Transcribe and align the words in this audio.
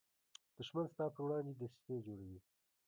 دښمن 0.57 0.85
ستا 0.93 1.05
پر 1.13 1.21
وړاندې 1.23 1.53
دسیسې 1.53 1.95
جوړوي 2.07 2.39